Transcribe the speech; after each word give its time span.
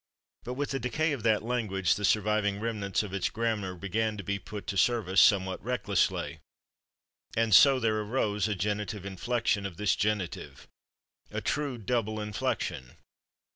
But 0.43 0.55
with 0.55 0.71
the 0.71 0.79
decay 0.79 1.11
of 1.11 1.21
that 1.21 1.43
language 1.43 1.93
the 1.93 2.03
surviving 2.03 2.59
remnants 2.59 3.03
of 3.03 3.13
its 3.13 3.29
grammar 3.29 3.75
began 3.75 4.17
to 4.17 4.23
be 4.23 4.39
put 4.39 4.65
to 4.65 4.75
service 4.75 5.21
somewhat 5.21 5.63
recklessly, 5.63 6.39
and 7.37 7.53
so 7.53 7.79
there 7.79 7.99
arose 8.01 8.47
a 8.47 8.55
genitive 8.55 9.05
inflection 9.05 9.63
of 9.63 9.77
this 9.77 9.95
genitive 9.95 10.67
a 11.29 11.39
true 11.39 11.77
double 11.77 12.19
inflection. 12.19 12.97